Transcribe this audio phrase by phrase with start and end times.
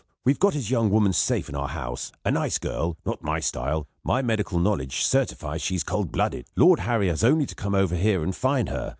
[0.25, 2.11] We've got his young woman safe in our house.
[2.25, 2.97] A nice girl.
[3.05, 6.47] Not my style; my medical knowledge certifies she's cold blooded.
[6.55, 8.89] Lord Harry has only to come over here and find her.